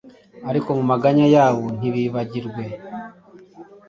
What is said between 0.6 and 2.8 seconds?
mu maganya yabo ntibibagirwe